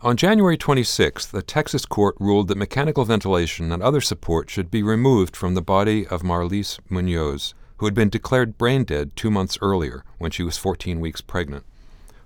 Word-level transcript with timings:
On 0.00 0.16
January 0.16 0.58
26th, 0.58 1.30
the 1.30 1.42
Texas 1.42 1.86
court 1.86 2.14
ruled 2.20 2.48
that 2.48 2.58
mechanical 2.58 3.04
ventilation 3.06 3.72
and 3.72 3.82
other 3.82 4.02
support 4.02 4.50
should 4.50 4.70
be 4.70 4.82
removed 4.82 5.34
from 5.34 5.54
the 5.54 5.62
body 5.62 6.06
of 6.06 6.22
Marlise 6.22 6.78
Munoz, 6.90 7.54
who 7.78 7.86
had 7.86 7.94
been 7.94 8.10
declared 8.10 8.58
brain 8.58 8.84
dead 8.84 9.16
two 9.16 9.30
months 9.30 9.56
earlier 9.62 10.04
when 10.18 10.30
she 10.30 10.42
was 10.42 10.58
14 10.58 11.00
weeks 11.00 11.22
pregnant. 11.22 11.64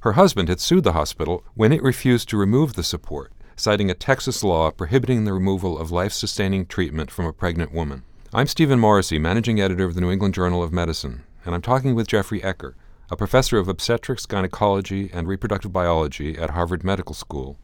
Her 0.00 0.12
husband 0.12 0.48
had 0.48 0.60
sued 0.60 0.82
the 0.82 0.92
hospital 0.92 1.44
when 1.54 1.72
it 1.72 1.82
refused 1.82 2.28
to 2.30 2.36
remove 2.36 2.74
the 2.74 2.82
support, 2.82 3.32
citing 3.54 3.90
a 3.90 3.94
Texas 3.94 4.42
law 4.42 4.70
prohibiting 4.72 5.24
the 5.24 5.32
removal 5.32 5.78
of 5.78 5.92
life 5.92 6.12
sustaining 6.12 6.66
treatment 6.66 7.10
from 7.10 7.26
a 7.26 7.32
pregnant 7.32 7.72
woman. 7.72 8.02
I'm 8.32 8.46
Stephen 8.46 8.80
Morrissey, 8.80 9.18
managing 9.18 9.60
editor 9.60 9.84
of 9.84 9.94
the 9.94 10.00
New 10.00 10.10
England 10.10 10.34
Journal 10.34 10.62
of 10.62 10.72
Medicine, 10.72 11.22
and 11.44 11.54
I'm 11.54 11.62
talking 11.62 11.94
with 11.94 12.08
Jeffrey 12.08 12.40
Ecker, 12.40 12.74
a 13.10 13.16
professor 13.16 13.58
of 13.58 13.68
obstetrics, 13.68 14.26
gynecology, 14.26 15.10
and 15.12 15.26
reproductive 15.26 15.72
biology 15.72 16.36
at 16.36 16.50
Harvard 16.50 16.84
Medical 16.84 17.14
School 17.14 17.58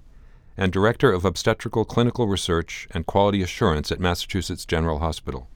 and 0.57 0.73
Director 0.73 1.13
of 1.13 1.25
Obstetrical 1.25 1.85
Clinical 1.85 2.29
Research 2.29 2.87
and 2.93 3.07
Quality 3.07 3.43
Assurance 3.43 3.91
at 3.91 4.01
Massachusetts 4.01 4.65
General 4.65 5.01
Hospital. 5.01 5.49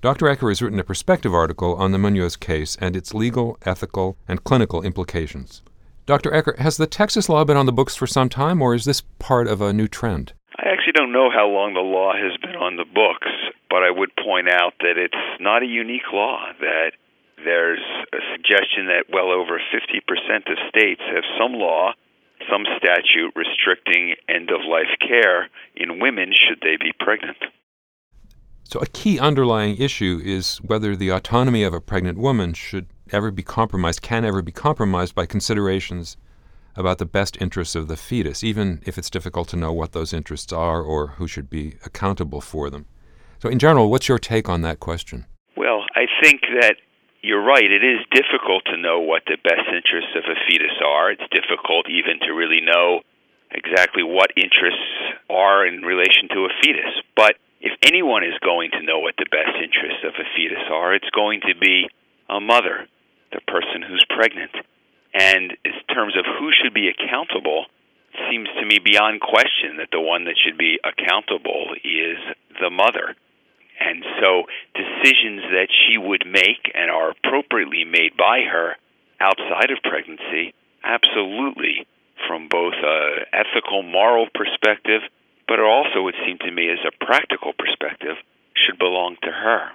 Dr. 0.00 0.26
Ecker 0.26 0.48
has 0.48 0.62
written 0.62 0.80
a 0.80 0.84
perspective 0.84 1.34
article 1.34 1.74
on 1.76 1.92
the 1.92 1.98
Munoz 1.98 2.36
case 2.36 2.76
and 2.80 2.96
its 2.96 3.14
legal, 3.14 3.58
ethical, 3.62 4.16
and 4.26 4.44
clinical 4.44 4.82
implications. 4.82 5.62
Dr. 6.06 6.30
Ecker, 6.30 6.58
has 6.58 6.76
the 6.76 6.86
Texas 6.86 7.28
law 7.28 7.44
been 7.44 7.56
on 7.56 7.66
the 7.66 7.72
books 7.72 7.94
for 7.94 8.06
some 8.06 8.28
time, 8.28 8.60
or 8.60 8.74
is 8.74 8.84
this 8.84 9.02
part 9.18 9.46
of 9.46 9.60
a 9.60 9.72
new 9.72 9.86
trend? 9.86 10.32
I 10.58 10.68
actually 10.68 10.92
don't 10.92 11.12
know 11.12 11.30
how 11.30 11.46
long 11.46 11.74
the 11.74 11.80
law 11.80 12.12
has 12.14 12.36
been 12.40 12.56
on 12.56 12.76
the 12.76 12.84
books, 12.84 13.30
but 13.70 13.82
I 13.82 13.90
would 13.90 14.10
point 14.16 14.48
out 14.48 14.74
that 14.80 14.98
it's 14.98 15.14
not 15.40 15.62
a 15.62 15.66
unique 15.66 16.10
law, 16.12 16.46
that 16.58 16.92
there's 17.44 17.82
a 18.12 18.20
suggestion 18.32 18.86
that 18.86 19.12
well 19.12 19.30
over 19.30 19.60
50% 19.60 20.50
of 20.50 20.58
states 20.70 21.02
have 21.12 21.24
some 21.38 21.52
law 21.54 21.92
some 22.50 22.64
statute 22.76 23.32
restricting 23.36 24.14
end 24.28 24.50
of 24.50 24.60
life 24.68 24.90
care 25.00 25.48
in 25.76 26.00
women 26.00 26.32
should 26.32 26.60
they 26.62 26.76
be 26.76 26.92
pregnant. 26.98 27.38
So, 28.64 28.80
a 28.80 28.86
key 28.86 29.18
underlying 29.18 29.76
issue 29.76 30.20
is 30.24 30.58
whether 30.58 30.96
the 30.96 31.10
autonomy 31.10 31.62
of 31.62 31.74
a 31.74 31.80
pregnant 31.80 32.18
woman 32.18 32.54
should 32.54 32.86
ever 33.10 33.30
be 33.30 33.42
compromised, 33.42 34.02
can 34.02 34.24
ever 34.24 34.40
be 34.40 34.52
compromised 34.52 35.14
by 35.14 35.26
considerations 35.26 36.16
about 36.74 36.96
the 36.96 37.04
best 37.04 37.36
interests 37.40 37.74
of 37.74 37.86
the 37.86 37.98
fetus, 37.98 38.42
even 38.42 38.80
if 38.86 38.96
it's 38.96 39.10
difficult 39.10 39.46
to 39.48 39.56
know 39.56 39.72
what 39.72 39.92
those 39.92 40.14
interests 40.14 40.52
are 40.52 40.80
or 40.80 41.08
who 41.08 41.28
should 41.28 41.50
be 41.50 41.76
accountable 41.84 42.40
for 42.40 42.70
them. 42.70 42.86
So, 43.40 43.48
in 43.48 43.58
general, 43.58 43.90
what's 43.90 44.08
your 44.08 44.18
take 44.18 44.48
on 44.48 44.62
that 44.62 44.80
question? 44.80 45.26
Well, 45.56 45.84
I 45.94 46.06
think 46.22 46.40
that 46.60 46.76
you're 47.22 47.42
right. 47.42 47.64
It 47.64 47.84
is 47.84 48.02
difficult 48.10 48.66
to 48.66 48.76
know 48.76 49.00
what 49.00 49.22
the 49.26 49.38
best 49.42 49.70
interests 49.70 50.10
of 50.18 50.24
a 50.26 50.36
fetus 50.46 50.74
are. 50.84 51.10
It's 51.12 51.22
difficult 51.30 51.88
even 51.88 52.18
to 52.26 52.34
really 52.34 52.60
know 52.60 53.00
exactly 53.50 54.02
what 54.02 54.34
interests 54.36 54.90
are 55.30 55.64
in 55.66 55.82
relation 55.82 56.28
to 56.34 56.50
a 56.50 56.54
fetus. 56.60 56.92
But 57.16 57.36
if 57.60 57.72
anyone 57.82 58.24
is 58.24 58.34
going 58.42 58.72
to 58.72 58.82
know 58.82 58.98
what 58.98 59.14
the 59.16 59.30
best 59.30 59.54
interests 59.62 60.02
of 60.02 60.14
a 60.18 60.26
fetus 60.34 60.66
are, 60.70 60.94
it's 60.94 61.10
going 61.14 61.40
to 61.46 61.54
be 61.54 61.88
a 62.28 62.40
mother, 62.40 62.88
the 63.30 63.40
person 63.46 63.86
who's 63.86 64.04
pregnant. 64.10 64.50
And 65.14 65.54
in 65.64 65.72
terms 65.94 66.16
of 66.18 66.24
who 66.26 66.50
should 66.50 66.74
be 66.74 66.90
accountable, 66.90 67.66
seems 68.28 68.48
to 68.58 68.66
me 68.66 68.78
beyond 68.78 69.20
question 69.20 69.76
that 69.78 69.88
the 69.92 70.00
one 70.00 70.24
that 70.24 70.36
should 70.42 70.58
be 70.58 70.80
accountable 70.82 71.72
is 71.84 72.18
the 72.60 72.70
mother. 72.70 73.14
And 73.82 74.04
so 74.20 74.44
decisions 74.74 75.42
that 75.50 75.68
she 75.70 75.98
would 75.98 76.24
make 76.24 76.70
and 76.74 76.90
are 76.90 77.10
appropriately 77.10 77.84
made 77.84 78.16
by 78.16 78.42
her 78.42 78.76
outside 79.20 79.70
of 79.70 79.82
pregnancy, 79.82 80.54
absolutely, 80.84 81.86
from 82.28 82.48
both 82.48 82.74
a 82.74 83.26
ethical, 83.32 83.82
moral 83.82 84.28
perspective, 84.34 85.02
but 85.48 85.58
also, 85.58 86.06
it 86.08 86.14
seemed 86.24 86.40
to 86.40 86.50
me, 86.50 86.70
as 86.70 86.78
a 86.86 87.04
practical 87.04 87.52
perspective, 87.52 88.16
should 88.54 88.78
belong 88.78 89.16
to 89.22 89.30
her. 89.30 89.70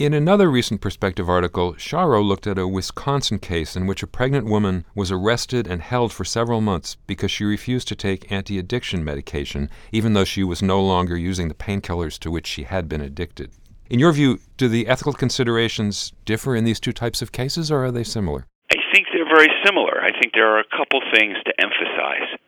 In 0.00 0.14
another 0.14 0.50
recent 0.50 0.80
Perspective 0.80 1.28
article, 1.28 1.74
Charo 1.74 2.24
looked 2.24 2.46
at 2.46 2.56
a 2.56 2.66
Wisconsin 2.66 3.38
case 3.38 3.76
in 3.76 3.86
which 3.86 4.02
a 4.02 4.06
pregnant 4.06 4.46
woman 4.46 4.86
was 4.94 5.12
arrested 5.12 5.66
and 5.66 5.82
held 5.82 6.10
for 6.10 6.24
several 6.24 6.62
months 6.62 6.96
because 7.06 7.30
she 7.30 7.44
refused 7.44 7.86
to 7.88 7.94
take 7.94 8.32
anti 8.32 8.58
addiction 8.58 9.04
medication, 9.04 9.68
even 9.92 10.14
though 10.14 10.24
she 10.24 10.42
was 10.42 10.62
no 10.62 10.80
longer 10.80 11.18
using 11.18 11.48
the 11.48 11.54
painkillers 11.54 12.18
to 12.20 12.30
which 12.30 12.46
she 12.46 12.62
had 12.62 12.88
been 12.88 13.02
addicted. 13.02 13.50
In 13.90 13.98
your 13.98 14.12
view, 14.12 14.38
do 14.56 14.68
the 14.68 14.86
ethical 14.86 15.12
considerations 15.12 16.14
differ 16.24 16.56
in 16.56 16.64
these 16.64 16.80
two 16.80 16.94
types 16.94 17.20
of 17.20 17.30
cases, 17.30 17.70
or 17.70 17.84
are 17.84 17.92
they 17.92 18.02
similar? 18.02 18.46
I 18.72 18.76
think 18.94 19.08
they're 19.12 19.28
very 19.28 19.52
similar. 19.66 20.00
I 20.00 20.18
think 20.18 20.32
there 20.32 20.48
are 20.48 20.60
a 20.60 20.76
couple 20.78 21.02
things 21.12 21.36
to 21.44 21.52
emphasize. 21.60 22.40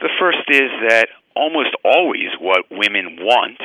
The 0.00 0.10
first 0.18 0.42
is 0.48 0.72
that 0.88 1.06
almost 1.36 1.70
always 1.84 2.34
what 2.40 2.64
women 2.68 3.18
want 3.20 3.60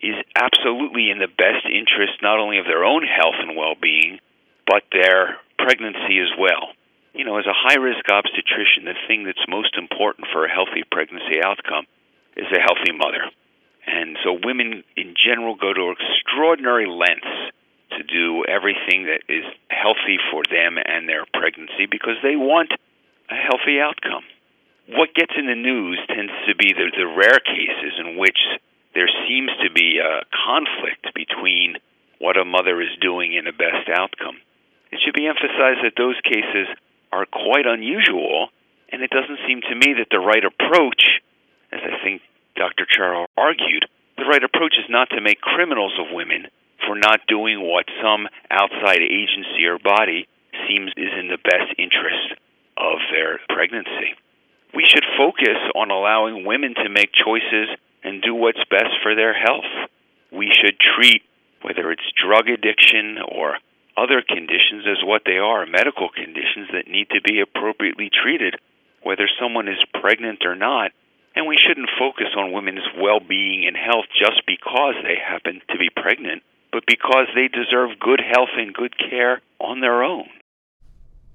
is 0.00 0.14
absolutely 0.36 1.10
in 1.10 1.18
the 1.18 1.28
best 1.28 1.66
interest 1.66 2.22
not 2.22 2.38
only 2.38 2.58
of 2.58 2.66
their 2.66 2.84
own 2.84 3.02
health 3.02 3.34
and 3.38 3.56
well 3.56 3.74
being, 3.80 4.18
but 4.66 4.84
their 4.92 5.38
pregnancy 5.58 6.20
as 6.20 6.30
well. 6.38 6.70
You 7.14 7.24
know, 7.24 7.38
as 7.38 7.46
a 7.46 7.56
high 7.56 7.80
risk 7.80 8.04
obstetrician, 8.06 8.84
the 8.84 8.94
thing 9.08 9.24
that's 9.24 9.42
most 9.48 9.76
important 9.76 10.28
for 10.32 10.44
a 10.44 10.52
healthy 10.52 10.84
pregnancy 10.90 11.42
outcome 11.42 11.86
is 12.36 12.46
a 12.54 12.60
healthy 12.62 12.92
mother. 12.94 13.26
And 13.86 14.16
so 14.22 14.38
women 14.44 14.84
in 14.96 15.14
general 15.16 15.56
go 15.56 15.72
to 15.72 15.94
extraordinary 15.96 16.86
lengths 16.86 17.50
to 17.96 18.04
do 18.04 18.44
everything 18.44 19.08
that 19.10 19.24
is 19.28 19.44
healthy 19.70 20.20
for 20.30 20.44
them 20.44 20.76
and 20.78 21.08
their 21.08 21.24
pregnancy 21.34 21.86
because 21.90 22.20
they 22.22 22.36
want 22.36 22.70
a 23.30 23.34
healthy 23.34 23.80
outcome. 23.80 24.22
What 24.88 25.14
gets 25.14 25.32
in 25.36 25.46
the 25.46 25.58
news 25.58 25.98
tends 26.06 26.32
to 26.46 26.54
be 26.54 26.72
the, 26.72 26.92
the 26.94 27.08
rare 27.08 27.40
cases 27.40 27.98
in 27.98 28.16
which 28.16 28.38
there 28.94 29.08
seems 29.28 29.50
to 29.62 29.70
be 29.70 29.98
a 29.98 30.24
conflict 30.32 31.14
between 31.14 31.76
what 32.18 32.36
a 32.36 32.44
mother 32.44 32.80
is 32.80 32.94
doing 33.00 33.36
and 33.36 33.46
a 33.46 33.52
best 33.52 33.88
outcome. 33.92 34.36
It 34.90 35.00
should 35.04 35.14
be 35.14 35.26
emphasized 35.26 35.84
that 35.84 35.96
those 35.96 36.16
cases 36.24 36.66
are 37.12 37.26
quite 37.26 37.66
unusual, 37.66 38.48
and 38.90 39.02
it 39.02 39.10
doesn't 39.10 39.40
seem 39.46 39.60
to 39.62 39.74
me 39.74 39.94
that 39.98 40.08
the 40.10 40.18
right 40.18 40.44
approach, 40.44 41.20
as 41.72 41.80
I 41.84 42.02
think 42.02 42.22
Dr. 42.56 42.86
Charo 42.86 43.26
argued, 43.36 43.86
the 44.16 44.24
right 44.24 44.42
approach 44.42 44.74
is 44.78 44.90
not 44.90 45.10
to 45.10 45.20
make 45.20 45.40
criminals 45.40 45.94
of 46.00 46.12
women 46.12 46.48
for 46.86 46.96
not 46.96 47.20
doing 47.28 47.60
what 47.60 47.86
some 48.02 48.26
outside 48.50 49.00
agency 49.02 49.66
or 49.66 49.78
body 49.78 50.26
seems 50.66 50.90
is 50.96 51.12
in 51.18 51.28
the 51.28 51.38
best 51.38 51.70
interest 51.78 52.34
of 52.76 52.98
their 53.12 53.38
pregnancy. 53.48 54.16
We 54.74 54.84
should 54.86 55.04
focus 55.16 55.58
on 55.74 55.90
allowing 55.90 56.44
women 56.44 56.74
to 56.74 56.88
make 56.88 57.10
choices 57.12 57.68
and 58.08 58.22
do 58.22 58.34
what's 58.34 58.64
best 58.70 58.96
for 59.02 59.14
their 59.14 59.34
health. 59.36 59.68
We 60.32 60.48
should 60.48 60.80
treat 60.80 61.22
whether 61.60 61.92
it's 61.92 62.16
drug 62.16 62.48
addiction 62.48 63.18
or 63.20 63.58
other 63.96 64.22
conditions 64.22 64.88
as 64.88 65.04
what 65.04 65.22
they 65.26 65.36
are 65.36 65.66
medical 65.66 66.08
conditions 66.08 66.72
that 66.72 66.88
need 66.88 67.10
to 67.10 67.20
be 67.20 67.40
appropriately 67.40 68.08
treated, 68.08 68.56
whether 69.02 69.28
someone 69.40 69.68
is 69.68 69.82
pregnant 70.00 70.46
or 70.46 70.54
not. 70.54 70.92
And 71.34 71.46
we 71.46 71.58
shouldn't 71.58 71.90
focus 71.98 72.32
on 72.36 72.52
women's 72.52 72.86
well 72.96 73.20
being 73.20 73.66
and 73.66 73.76
health 73.76 74.06
just 74.16 74.42
because 74.46 74.94
they 75.02 75.16
happen 75.20 75.60
to 75.70 75.78
be 75.78 75.90
pregnant, 75.90 76.42
but 76.72 76.84
because 76.86 77.26
they 77.34 77.48
deserve 77.48 78.00
good 78.00 78.20
health 78.24 78.54
and 78.56 78.72
good 78.72 78.94
care 78.98 79.42
on 79.60 79.80
their 79.80 80.02
own. 80.02 80.26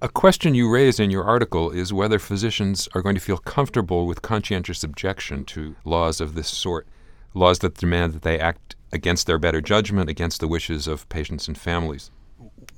A 0.04 0.10
question 0.10 0.54
you 0.54 0.70
raise 0.70 1.00
in 1.00 1.12
your 1.12 1.24
article 1.24 1.72
is 1.72 1.94
whether 1.94 2.20
physicians 2.20 2.90
are 2.94 3.02
going 3.02 3.16
to 3.16 3.22
feel 3.22 3.38
comfortable 3.38 4.06
with 4.06 4.22
conscientious 4.22 4.84
objection 4.84 5.46
to 5.46 5.78
laws 5.86 6.20
of 6.20 6.36
this 6.36 6.50
sort, 6.50 6.86
laws 7.34 7.60
that 7.60 7.76
demand 7.76 8.12
that 8.12 8.22
they 8.24 8.38
act 8.38 8.76
against 8.92 9.28
their 9.28 9.40
better 9.40 9.62
judgment, 9.62 10.10
against 10.10 10.42
the 10.42 10.48
wishes 10.50 10.88
of 10.88 11.08
patients 11.08 11.48
and 11.48 11.58
families. 11.58 12.12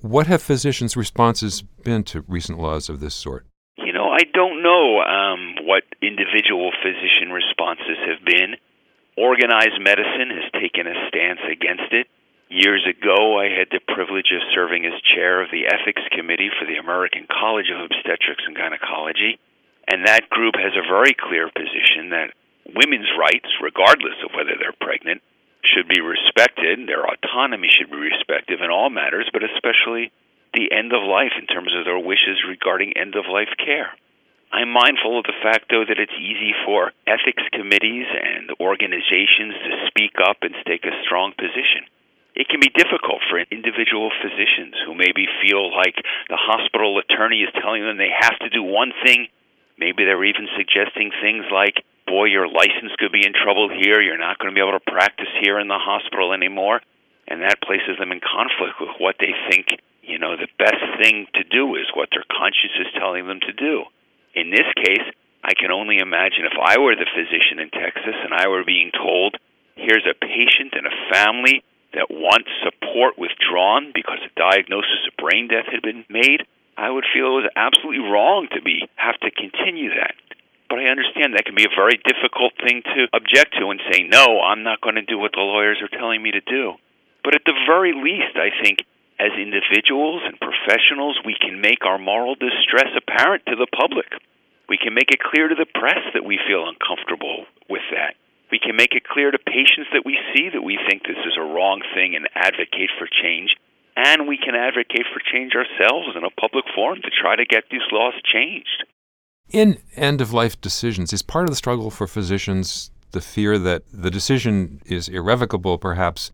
What 0.02 0.28
have 0.28 0.44
physicians' 0.44 0.96
responses 0.96 1.64
been 1.64 2.04
to 2.14 2.24
recent 2.28 2.60
laws 2.60 2.90
of 2.90 3.00
this 3.00 3.16
sort? 3.16 3.48
You 3.76 3.92
know, 3.92 4.06
I 4.12 4.22
don't 4.32 4.62
know 4.62 5.02
um, 5.02 5.66
what 5.66 5.82
individual 6.04 6.70
physician 6.84 7.34
responses 7.34 7.98
have 8.06 8.24
been. 8.24 8.54
Organized 9.18 9.82
medicine 9.82 10.30
has 10.30 10.62
taken 10.62 10.86
a 10.86 10.94
stance 11.10 11.42
against 11.52 11.92
it. 11.92 12.06
Years 12.50 12.86
ago, 12.86 13.42
I 13.42 13.50
had 13.50 13.74
the 13.74 13.82
privilege 13.82 14.30
of 14.30 14.54
serving 14.54 14.86
as 14.86 14.94
chair 15.02 15.42
of 15.42 15.50
the 15.50 15.66
ethics 15.66 16.04
committee 16.14 16.52
for 16.54 16.70
the 16.70 16.78
American 16.78 17.26
College 17.26 17.72
of 17.74 17.82
Obstetrics 17.82 18.46
and 18.46 18.56
Gynecology, 18.56 19.40
and 19.90 20.06
that 20.06 20.30
group 20.30 20.54
has 20.54 20.78
a 20.78 20.86
very 20.86 21.18
clear 21.18 21.50
position 21.50 22.14
that 22.14 22.38
women's 22.70 23.10
rights, 23.18 23.50
regardless 23.62 24.22
of 24.22 24.38
whether 24.38 24.54
they're 24.62 24.78
pregnant, 24.78 25.24
should 25.66 25.90
be 25.90 26.06
respected. 26.06 26.86
Their 26.86 27.10
autonomy 27.10 27.70
should 27.74 27.90
be 27.90 27.98
respected 27.98 28.62
in 28.62 28.70
all 28.70 28.92
matters, 28.94 29.28
but 29.34 29.42
especially 29.42 30.14
the 30.54 30.70
end 30.70 30.94
of 30.94 31.02
life 31.02 31.34
in 31.42 31.48
terms 31.50 31.74
of 31.74 31.86
their 31.86 31.98
wishes 31.98 32.46
regarding 32.46 32.94
end 32.94 33.16
of 33.16 33.26
life 33.26 33.58
care. 33.58 33.90
I'm 34.54 34.70
mindful 34.70 35.18
of 35.18 35.26
the 35.26 35.42
fact, 35.42 35.74
though, 35.74 35.84
that 35.84 35.98
it's 35.98 36.22
easy 36.22 36.54
for 36.64 36.94
ethics 37.10 37.42
committees 37.52 38.06
and 38.06 38.54
organizations 38.62 39.58
to 39.66 39.88
speak 39.90 40.22
up 40.22 40.46
and 40.46 40.54
take 40.70 40.86
a 40.86 41.02
strong 41.02 41.34
position 41.34 41.90
it 42.36 42.48
can 42.50 42.60
be 42.60 42.70
difficult 42.70 43.24
for 43.30 43.40
individual 43.40 44.12
physicians 44.22 44.76
who 44.86 44.94
maybe 44.94 45.28
feel 45.42 45.72
like 45.72 45.96
the 46.30 46.38
hospital 46.38 47.00
attorney 47.00 47.42
is 47.42 47.50
telling 47.62 47.84
them 47.84 47.98
they 47.98 48.12
have 48.12 48.38
to 48.40 48.50
do 48.50 48.62
one 48.62 48.92
thing 49.04 49.28
Maybe 49.78 50.06
they're 50.08 50.24
even 50.24 50.48
suggesting 50.56 51.12
things 51.22 51.44
like, 51.52 51.84
boy, 52.08 52.26
your 52.32 52.48
license 52.48 52.96
could 52.98 53.12
be 53.12 53.26
in 53.26 53.34
trouble 53.36 53.68
here. 53.68 54.00
You're 54.00 54.20
not 54.20 54.40
going 54.40 54.52
to 54.52 54.56
be 54.56 54.64
able 54.64 54.80
to 54.80 54.92
practice 54.92 55.32
here 55.42 55.60
in 55.60 55.68
the 55.68 55.80
hospital 55.80 56.32
anymore. 56.32 56.80
And 57.28 57.42
that 57.42 57.62
places 57.62 58.00
them 58.00 58.12
in 58.12 58.22
conflict 58.22 58.80
with 58.80 58.96
what 59.00 59.16
they 59.20 59.34
think, 59.50 59.68
you 60.04 60.20
know, 60.20 60.38
the 60.38 60.52
best 60.60 60.84
thing 61.02 61.28
to 61.34 61.44
do 61.44 61.76
is 61.76 61.90
what 61.94 62.10
their 62.12 62.24
conscience 62.30 62.78
is 62.80 62.94
telling 62.96 63.28
them 63.28 63.40
to 63.42 63.54
do. 63.54 63.84
In 64.36 64.52
this 64.52 64.70
case, 64.78 65.04
I 65.44 65.54
can 65.58 65.72
only 65.72 65.98
imagine 65.98 66.46
if 66.46 66.58
I 66.62 66.80
were 66.80 66.96
the 66.96 67.10
physician 67.10 67.60
in 67.60 67.70
Texas 67.74 68.16
and 68.24 68.34
I 68.34 68.48
were 68.48 68.64
being 68.64 68.92
told, 68.94 69.36
here's 69.76 70.06
a 70.06 70.14
patient 70.14 70.78
and 70.78 70.86
a 70.88 71.00
family 71.12 71.64
that 71.96 72.12
wants 72.12 72.52
support 72.64 73.18
withdrawn 73.18 73.92
because 73.94 74.20
a 74.24 74.40
diagnosis 74.40 75.08
of 75.08 75.18
brain 75.18 75.48
death 75.48 75.66
had 75.72 75.82
been 75.82 76.06
made, 76.10 76.44
I 76.78 76.92
would 76.92 77.08
feel 77.12 77.40
it 77.40 77.48
was 77.48 77.56
absolutely 77.56 78.04
wrong 78.04 78.48
to 78.52 78.62
be 78.62 78.88
have 78.96 79.20
to 79.24 79.32
continue 79.32 79.90
that. 79.96 80.16
But 80.70 80.80
I 80.80 80.92
understand 80.92 81.34
that 81.34 81.46
can 81.46 81.56
be 81.56 81.66
a 81.66 81.78
very 81.78 81.96
difficult 82.04 82.54
thing 82.60 82.84
to 82.84 83.08
object 83.14 83.56
to 83.60 83.70
and 83.70 83.80
say, 83.92 84.04
no, 84.04 84.42
I'm 84.42 84.64
not 84.64 84.82
going 84.82 84.96
to 84.96 85.06
do 85.06 85.18
what 85.18 85.32
the 85.32 85.46
lawyers 85.46 85.80
are 85.82 85.92
telling 85.92 86.22
me 86.22 86.32
to 86.32 86.42
do. 86.42 86.74
But 87.24 87.36
at 87.36 87.46
the 87.46 87.56
very 87.66 87.94
least, 87.94 88.36
I 88.36 88.52
think 88.62 88.84
as 89.20 89.32
individuals 89.40 90.22
and 90.26 90.36
professionals, 90.42 91.20
we 91.24 91.38
can 91.40 91.62
make 91.62 91.86
our 91.86 91.98
moral 91.98 92.36
distress 92.36 92.92
apparent 92.98 93.46
to 93.48 93.56
the 93.56 93.68
public. 93.72 94.12
We 94.68 94.78
can 94.78 94.94
make 94.94 95.12
it 95.12 95.24
clear 95.24 95.48
to 95.48 95.56
the 95.56 95.70
press 95.70 96.02
that 96.14 96.26
we 96.26 96.40
feel 96.48 96.68
uncomfortable 96.68 97.46
with 97.70 97.86
that. 97.92 98.16
We 98.56 98.64
can 98.64 98.80
make 98.80 98.96
it 98.96 99.04
clear 99.04 99.36
to 99.36 99.40
patients 99.40 99.92
that 99.92 100.08
we 100.08 100.16
see 100.32 100.48
that 100.48 100.64
we 100.64 100.80
think 100.88 101.04
this 101.04 101.20
is 101.28 101.36
a 101.36 101.44
wrong 101.44 101.84
thing 101.92 102.16
and 102.16 102.24
advocate 102.40 102.88
for 102.96 103.04
change 103.12 103.52
and 103.96 104.28
we 104.28 104.38
can 104.38 104.56
advocate 104.56 105.06
for 105.14 105.22
change 105.32 105.54
ourselves 105.56 106.16
in 106.16 106.24
a 106.24 106.30
public 106.30 106.66
forum 106.76 107.00
to 107.02 107.10
try 107.10 107.36
to 107.36 107.46
get 107.46 107.64
these 107.72 107.82
laws 107.92 108.14
changed. 108.24 108.86
In 109.50 109.78
end 109.96 110.22
of 110.22 110.34
life 110.34 110.60
decisions, 110.60 111.14
is 111.14 111.22
part 111.22 111.46
of 111.46 111.50
the 111.50 111.56
struggle 111.56 111.92
for 111.92 112.08
physicians 112.08 112.92
the 113.12 113.22
fear 113.22 113.58
that 113.58 113.84
the 113.94 114.12
decision 114.12 114.82
is 114.86 115.08
irrevocable, 115.08 115.78
perhaps, 115.78 116.32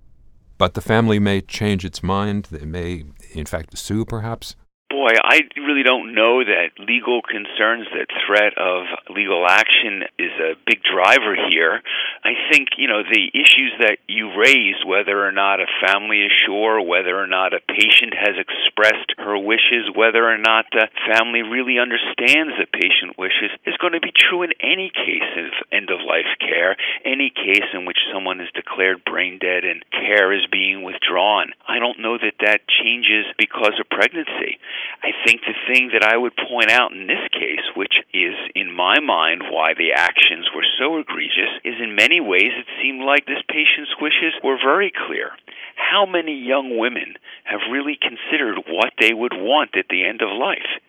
but 0.57 0.73
the 0.73 0.81
family 0.81 1.19
may 1.19 1.41
change 1.41 1.85
its 1.85 2.01
mind? 2.01 2.47
They 2.49 2.65
may, 2.65 3.05
in 3.33 3.45
fact, 3.45 3.77
sue, 3.77 4.05
perhaps? 4.05 4.55
Boy, 4.91 5.15
I 5.23 5.47
really 5.55 5.83
don't 5.83 6.13
know 6.13 6.43
that 6.43 6.75
legal 6.77 7.23
concerns, 7.23 7.87
that 7.95 8.11
threat 8.27 8.59
of 8.59 8.85
legal 9.09 9.47
action 9.47 10.03
is 10.19 10.35
a 10.35 10.59
big 10.67 10.83
driver 10.83 11.33
here. 11.49 11.81
I 12.23 12.35
think, 12.51 12.75
you 12.77 12.91
know, 12.91 13.01
the 13.01 13.31
issues 13.31 13.71
that 13.79 14.03
you 14.07 14.35
raised, 14.35 14.83
whether 14.85 15.15
or 15.15 15.31
not 15.31 15.63
a 15.63 15.71
family 15.87 16.27
is 16.27 16.31
sure, 16.45 16.83
whether 16.83 17.15
or 17.15 17.25
not 17.25 17.55
a 17.55 17.63
patient 17.63 18.13
has 18.13 18.35
expressed 18.35 19.15
her 19.17 19.39
wishes, 19.39 19.87
whether 19.95 20.27
or 20.27 20.37
not 20.37 20.67
the 20.71 20.91
family 21.07 21.41
really 21.41 21.79
understands 21.79 22.51
the 22.59 22.67
patient 22.67 23.15
wishes, 23.17 23.55
is 23.65 23.79
going 23.79 23.95
to 23.95 24.03
be 24.03 24.11
true 24.11 24.43
in 24.43 24.51
any 24.59 24.91
case 24.91 25.31
of 25.39 25.55
end 25.71 25.89
of 25.89 26.03
life 26.03 26.29
care, 26.43 26.75
any 27.07 27.31
case 27.31 27.65
in 27.73 27.87
which 27.87 27.97
someone 28.11 28.43
is 28.43 28.51
declared 28.71 29.03
brain 29.05 29.39
dead 29.39 29.63
and 29.63 29.83
care 29.91 30.31
is 30.31 30.45
being 30.51 30.83
withdrawn. 30.83 31.51
I 31.67 31.79
don't 31.79 31.99
know 31.99 32.17
that 32.17 32.39
that 32.45 32.61
changes 32.67 33.25
because 33.37 33.73
of 33.79 33.89
pregnancy. 33.89 34.59
I 35.03 35.11
think 35.25 35.41
the 35.41 35.73
thing 35.73 35.91
that 35.93 36.03
I 36.03 36.17
would 36.17 36.35
point 36.35 36.71
out 36.71 36.91
in 36.91 37.07
this 37.07 37.27
case, 37.31 37.65
which 37.75 37.93
is 38.13 38.35
in 38.55 38.73
my 38.73 38.99
mind 38.99 39.43
why 39.49 39.73
the 39.73 39.93
actions 39.95 40.47
were 40.55 40.65
so 40.79 40.99
egregious, 40.99 41.51
is 41.63 41.75
in 41.81 41.95
many 41.95 42.21
ways 42.21 42.51
it 42.55 42.67
seemed 42.81 43.03
like 43.03 43.25
this 43.25 43.43
patient's 43.49 43.95
wishes 44.01 44.33
were 44.43 44.57
very 44.57 44.91
clear. 45.07 45.31
How 45.75 46.05
many 46.05 46.37
young 46.37 46.77
women 46.77 47.15
have 47.43 47.71
really 47.71 47.97
considered 47.99 48.63
what 48.67 48.93
they 48.99 49.13
would 49.13 49.33
want 49.33 49.75
at 49.75 49.89
the 49.89 50.05
end 50.05 50.21
of 50.21 50.29
life? 50.31 50.79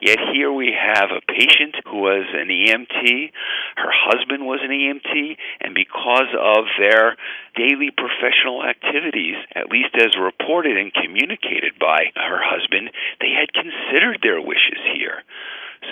Yet 0.00 0.18
here 0.32 0.52
we 0.52 0.72
have 0.72 1.10
a 1.10 1.24
patient 1.26 1.74
who 1.84 1.98
was 1.98 2.26
an 2.32 2.48
EMT, 2.48 3.32
her 3.76 3.90
husband 3.90 4.46
was 4.46 4.60
an 4.62 4.70
EMT, 4.70 5.36
and 5.60 5.74
because 5.74 6.30
of 6.38 6.64
their 6.78 7.16
daily 7.56 7.90
professional 7.90 8.64
activities, 8.64 9.36
at 9.54 9.70
least 9.70 9.96
as 9.96 10.16
reported 10.16 10.76
and 10.76 10.94
communicated 10.94 11.78
by 11.80 12.12
her 12.14 12.40
husband, 12.40 12.90
they 13.20 13.34
had 13.34 13.52
considered 13.52 14.20
their 14.22 14.40
wishes 14.40 14.78
here. 14.94 15.24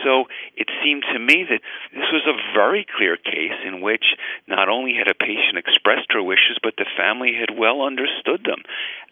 So 0.05 0.25
it 0.57 0.69
seemed 0.83 1.05
to 1.13 1.19
me 1.19 1.45
that 1.49 1.61
this 1.93 2.11
was 2.13 2.27
a 2.27 2.37
very 2.55 2.87
clear 2.97 3.17
case 3.17 3.59
in 3.67 3.81
which 3.81 4.05
not 4.47 4.69
only 4.69 4.95
had 4.95 5.09
a 5.09 5.15
patient 5.15 5.59
expressed 5.59 6.11
her 6.11 6.23
wishes, 6.23 6.59
but 6.63 6.75
the 6.77 6.87
family 6.97 7.33
had 7.35 7.57
well 7.57 7.83
understood 7.83 8.45
them. 8.45 8.63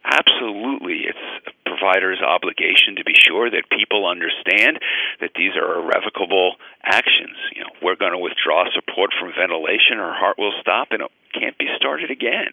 Absolutely, 0.04 1.08
it's 1.08 1.26
a 1.46 1.52
provider's 1.64 2.20
obligation 2.20 2.96
to 2.96 3.04
be 3.04 3.14
sure 3.16 3.50
that 3.50 3.70
people 3.72 4.06
understand 4.06 4.78
that 5.20 5.32
these 5.34 5.56
are 5.56 5.80
irrevocable 5.80 6.56
actions. 6.84 7.36
You 7.56 7.62
know, 7.62 7.74
we're 7.82 7.96
going 7.96 8.12
to 8.12 8.18
withdraw 8.18 8.64
support 8.72 9.10
from 9.18 9.32
ventilation, 9.32 9.98
her 9.98 10.14
heart 10.14 10.38
will 10.38 10.54
stop, 10.60 10.88
and 10.92 11.02
it 11.02 11.10
can't 11.32 11.58
be 11.58 11.66
started 11.76 12.10
again. 12.10 12.52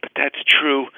But 0.00 0.12
that's 0.16 0.40
true 0.46 0.88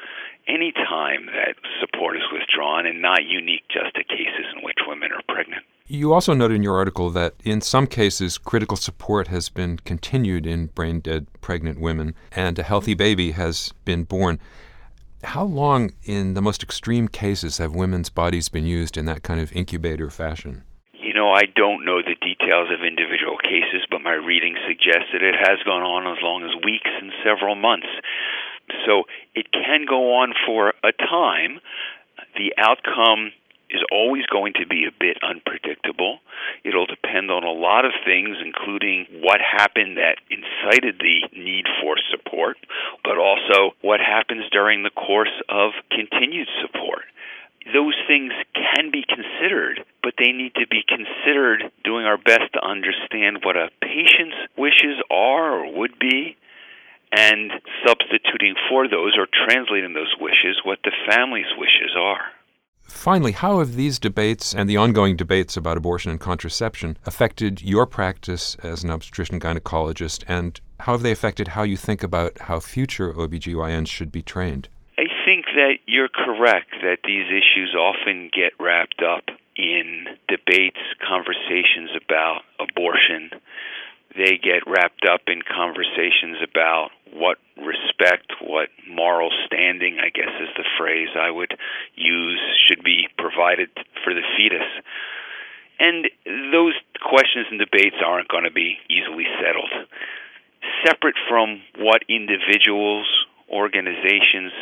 any 0.46 0.72
time 0.72 1.26
that 1.26 1.56
support 1.80 2.16
is 2.16 2.22
withdrawn 2.32 2.86
and 2.86 3.00
not 3.00 3.24
unique 3.24 3.64
just 3.70 3.94
to 3.96 4.04
cases 4.04 4.46
in 4.56 4.62
which 4.62 4.78
women 4.86 5.10
are 5.12 5.22
pregnant. 5.28 5.64
You 5.94 6.12
also 6.12 6.34
note 6.34 6.50
in 6.50 6.64
your 6.64 6.74
article 6.74 7.08
that 7.10 7.34
in 7.44 7.60
some 7.60 7.86
cases, 7.86 8.36
critical 8.36 8.76
support 8.76 9.28
has 9.28 9.48
been 9.48 9.78
continued 9.78 10.44
in 10.44 10.66
brain 10.66 10.98
dead 10.98 11.28
pregnant 11.40 11.78
women 11.78 12.16
and 12.32 12.58
a 12.58 12.64
healthy 12.64 12.94
baby 12.94 13.30
has 13.30 13.72
been 13.84 14.02
born. 14.02 14.40
How 15.22 15.44
long, 15.44 15.92
in 16.02 16.34
the 16.34 16.42
most 16.42 16.64
extreme 16.64 17.06
cases, 17.06 17.58
have 17.58 17.76
women's 17.76 18.10
bodies 18.10 18.48
been 18.48 18.66
used 18.66 18.96
in 18.96 19.04
that 19.06 19.22
kind 19.22 19.40
of 19.40 19.52
incubator 19.52 20.10
fashion? 20.10 20.64
You 20.94 21.14
know, 21.14 21.30
I 21.30 21.42
don't 21.54 21.84
know 21.84 22.02
the 22.02 22.16
details 22.20 22.70
of 22.74 22.84
individual 22.84 23.38
cases, 23.38 23.86
but 23.88 24.02
my 24.02 24.14
reading 24.14 24.56
suggests 24.66 25.10
that 25.12 25.22
it 25.22 25.36
has 25.38 25.62
gone 25.64 25.82
on 25.82 26.10
as 26.10 26.20
long 26.24 26.42
as 26.42 26.64
weeks 26.64 26.90
and 26.90 27.12
several 27.22 27.54
months. 27.54 27.86
So 28.84 29.04
it 29.36 29.52
can 29.52 29.86
go 29.88 30.14
on 30.14 30.34
for 30.44 30.74
a 30.82 30.90
time. 30.90 31.60
The 32.34 32.52
outcome 32.58 33.30
is 33.70 33.82
always 33.90 34.26
going 34.26 34.52
to 34.54 34.66
be 34.66 34.86
a 34.86 34.92
bit 34.98 35.18
unpredictable. 35.22 36.18
It'll 36.64 36.86
depend 36.86 37.30
on 37.30 37.44
a 37.44 37.52
lot 37.52 37.84
of 37.84 37.92
things, 38.04 38.36
including 38.44 39.06
what 39.20 39.40
happened 39.40 39.96
that 39.96 40.18
incited 40.30 40.98
the 40.98 41.28
need 41.36 41.66
for 41.80 41.96
support, 42.10 42.56
but 43.02 43.18
also 43.18 43.74
what 43.80 44.00
happens 44.00 44.44
during 44.50 44.82
the 44.82 44.90
course 44.90 45.32
of 45.48 45.72
continued 45.90 46.48
support. 46.62 47.04
Those 47.72 47.96
things 48.06 48.32
can 48.52 48.90
be 48.90 49.04
considered, 49.08 49.84
but 50.02 50.14
they 50.18 50.32
need 50.32 50.54
to 50.56 50.66
be 50.66 50.84
considered 50.86 51.72
doing 51.82 52.04
our 52.04 52.18
best 52.18 52.52
to 52.52 52.60
understand 52.62 53.40
what 53.42 53.56
a 53.56 53.70
patient's 53.80 54.36
wishes 54.56 55.00
are 55.10 55.64
or 55.64 55.72
would 55.72 55.98
be 55.98 56.36
and 57.16 57.52
substituting 57.86 58.54
for 58.68 58.88
those 58.88 59.16
or 59.16 59.26
translating 59.46 59.94
those 59.94 60.14
wishes 60.20 60.60
what 60.64 60.80
the 60.84 60.92
family's 61.08 61.52
wishes 61.56 61.96
are. 61.96 62.26
Finally, 63.04 63.32
how 63.32 63.58
have 63.58 63.74
these 63.74 63.98
debates 63.98 64.54
and 64.54 64.66
the 64.66 64.78
ongoing 64.78 65.14
debates 65.14 65.58
about 65.58 65.76
abortion 65.76 66.10
and 66.10 66.18
contraception 66.18 66.96
affected 67.04 67.60
your 67.60 67.84
practice 67.84 68.56
as 68.62 68.82
an 68.82 68.88
obstetrician 68.88 69.38
gynecologist, 69.38 70.24
and 70.26 70.58
how 70.80 70.92
have 70.92 71.02
they 71.02 71.12
affected 71.12 71.48
how 71.48 71.62
you 71.62 71.76
think 71.76 72.02
about 72.02 72.38
how 72.38 72.58
future 72.58 73.12
OBGYNs 73.12 73.88
should 73.88 74.10
be 74.10 74.22
trained? 74.22 74.70
I 74.96 75.04
think 75.26 75.44
that 75.54 75.80
you're 75.84 76.08
correct 76.08 76.70
that 76.80 77.00
these 77.04 77.26
issues 77.26 77.76
often 77.78 78.30
get 78.32 78.54
wrapped 78.58 79.02
up 79.02 79.24
in 79.54 80.06
debates, 80.26 80.80
conversations 81.06 81.90
about 82.02 82.40
abortion. 82.58 83.28
They 84.16 84.38
get 84.38 84.66
wrapped 84.66 85.04
up 85.10 85.22
in 85.26 85.42
conversations 85.42 86.38
about 86.42 86.90
what 87.12 87.38
respect, 87.56 88.32
what 88.40 88.68
moral 88.88 89.30
standing, 89.46 89.98
I 89.98 90.10
guess 90.10 90.30
is 90.40 90.48
the 90.56 90.64
phrase 90.78 91.08
I 91.18 91.30
would 91.30 91.54
use, 91.96 92.40
should 92.66 92.84
be 92.84 93.08
provided 93.18 93.70
for 94.04 94.14
the 94.14 94.22
fetus. 94.36 94.66
And 95.80 96.06
those 96.52 96.74
questions 97.02 97.46
and 97.50 97.58
debates 97.58 97.96
aren't 98.04 98.28
going 98.28 98.44
to 98.44 98.52
be 98.52 98.78
easily 98.88 99.26
settled. 99.42 99.70
Separate 100.86 101.16
from 101.28 101.60
what 101.78 102.02
individuals, 102.08 103.06
organizations 103.50 104.52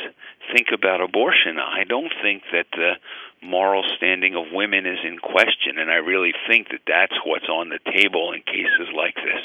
think 0.53 0.69
about 0.73 1.01
abortion, 1.01 1.59
I 1.59 1.85
don't 1.85 2.13
think 2.23 2.43
that 2.53 2.67
the 2.73 2.93
moral 3.43 3.83
standing 3.97 4.37
of 4.37 4.53
women 4.53 4.87
is 4.87 4.99
in 5.05 5.19
question, 5.19 5.79
and 5.79 5.91
I 5.91 5.97
really 5.97 6.33
think 6.49 6.69
that 6.71 6.87
that's 6.87 7.19
what's 7.25 7.49
on 7.49 7.69
the 7.69 7.81
table 7.93 8.33
in 8.33 8.43
cases 8.43 8.89
like 8.95 9.15
this. 9.17 9.43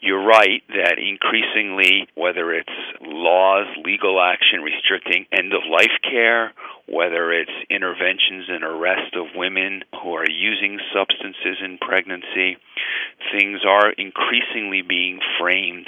You're 0.00 0.24
right 0.24 0.62
that 0.68 0.98
increasingly, 0.98 2.08
whether 2.16 2.52
it's 2.52 2.74
laws, 3.00 3.68
legal 3.84 4.20
action 4.20 4.60
restricting 4.62 5.26
end 5.30 5.52
of 5.52 5.62
life 5.70 5.94
care, 6.02 6.52
whether 6.88 7.32
it's 7.32 7.54
interventions 7.70 8.46
and 8.48 8.64
arrest 8.64 9.14
of 9.14 9.36
women 9.36 9.84
who 10.02 10.14
are 10.14 10.28
using 10.28 10.80
substances 10.92 11.62
in 11.62 11.78
pregnancy, 11.78 12.58
things 13.32 13.60
are 13.66 13.90
increasingly 13.90 14.82
being 14.82 15.20
framed 15.40 15.86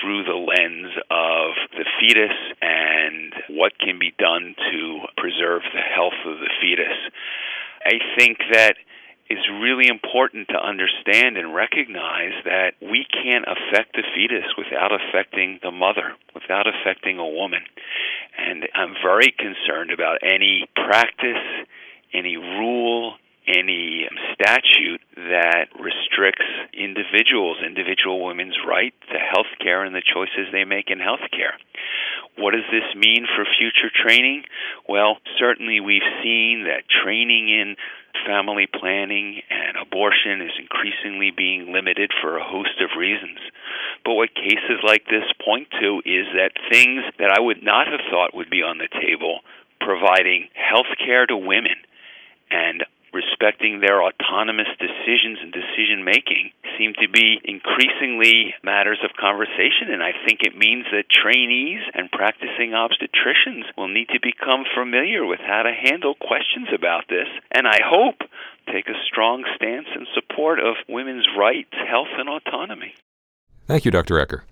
through 0.00 0.24
the 0.24 0.36
lens 0.38 0.92
of 1.10 1.54
the 1.72 1.84
fetus 2.00 2.36
and 2.60 3.32
what 3.50 3.78
can 3.78 3.98
be 3.98 4.12
done 4.18 4.54
to 4.70 5.00
preserve 5.16 5.62
the 5.72 5.80
health 5.80 6.18
of 6.26 6.38
the 6.38 6.50
fetus. 6.60 6.96
I 7.84 7.98
think 8.18 8.38
that 8.52 8.76
is 9.30 9.38
really 9.60 9.88
important 9.88 10.48
to 10.48 10.58
understand 10.58 11.38
and 11.38 11.54
recognize 11.54 12.36
that 12.44 12.74
we 12.82 13.06
can't 13.10 13.46
affect 13.48 13.94
the 13.94 14.04
fetus 14.14 14.44
without 14.58 14.92
affecting 14.92 15.58
the 15.62 15.70
mother, 15.70 16.12
without 16.34 16.66
affecting 16.66 17.18
a 17.18 17.26
woman. 17.26 17.62
And 18.36 18.68
I'm 18.74 18.94
very 19.02 19.32
concerned 19.32 19.90
about 19.90 20.18
any 20.22 20.68
practice, 20.74 21.40
any 22.12 22.36
rule, 22.36 23.14
any 23.46 24.08
statute 24.32 25.00
that 25.16 25.68
restricts 25.78 26.46
individuals, 26.72 27.58
individual 27.64 28.24
women's 28.24 28.56
right 28.66 28.94
to 29.12 29.18
health 29.18 29.52
care 29.60 29.84
and 29.84 29.94
the 29.94 30.02
choices 30.02 30.48
they 30.52 30.64
make 30.64 30.90
in 30.90 30.98
health 30.98 31.24
care. 31.30 31.54
What 32.36 32.52
does 32.52 32.66
this 32.72 32.88
mean 32.96 33.26
for 33.36 33.44
future 33.58 33.92
training? 33.94 34.44
Well, 34.88 35.18
certainly 35.38 35.80
we've 35.80 36.08
seen 36.22 36.64
that 36.64 36.88
training 36.88 37.48
in 37.48 37.76
family 38.26 38.66
planning 38.66 39.42
and 39.50 39.76
abortion 39.76 40.40
is 40.40 40.52
increasingly 40.58 41.30
being 41.30 41.72
limited 41.72 42.10
for 42.20 42.38
a 42.38 42.44
host 42.44 42.80
of 42.80 42.98
reasons. 42.98 43.38
But 44.04 44.14
what 44.14 44.34
cases 44.34 44.80
like 44.82 45.04
this 45.06 45.28
point 45.44 45.68
to 45.80 46.00
is 46.04 46.26
that 46.34 46.52
things 46.70 47.02
that 47.18 47.30
I 47.30 47.40
would 47.40 47.62
not 47.62 47.86
have 47.88 48.00
thought 48.10 48.34
would 48.34 48.50
be 48.50 48.62
on 48.62 48.78
the 48.78 48.88
table, 48.88 49.40
providing 49.80 50.48
health 50.54 50.90
care 50.98 51.26
to 51.26 51.36
women 51.36 51.76
and 52.50 52.84
respecting 53.14 53.80
their 53.80 54.02
autonomous 54.02 54.68
decisions 54.82 55.38
and 55.40 55.54
decision 55.54 56.04
making 56.04 56.50
seem 56.76 56.92
to 56.98 57.08
be 57.08 57.38
increasingly 57.44 58.52
matters 58.62 58.98
of 59.04 59.14
conversation 59.14 59.94
and 59.94 60.02
I 60.02 60.12
think 60.26 60.42
it 60.42 60.58
means 60.58 60.84
that 60.90 61.08
trainees 61.08 61.80
and 61.94 62.10
practicing 62.10 62.74
obstetricians 62.74 63.70
will 63.78 63.88
need 63.88 64.08
to 64.10 64.20
become 64.20 64.66
familiar 64.74 65.24
with 65.24 65.40
how 65.40 65.62
to 65.62 65.72
handle 65.72 66.14
questions 66.18 66.68
about 66.74 67.06
this 67.08 67.30
and 67.52 67.66
I 67.66 67.78
hope 67.80 68.26
take 68.66 68.88
a 68.88 68.98
strong 69.06 69.44
stance 69.56 69.86
in 69.94 70.06
support 70.14 70.58
of 70.58 70.74
women's 70.88 71.28
rights, 71.38 71.74
health 71.88 72.12
and 72.18 72.28
autonomy. 72.28 72.94
Thank 73.66 73.84
you, 73.84 73.90
Dr. 73.90 74.14
Ecker. 74.14 74.42